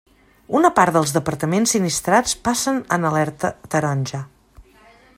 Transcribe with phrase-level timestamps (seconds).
[0.59, 4.27] Una part dels departaments sinistrats passen en alerta taronja.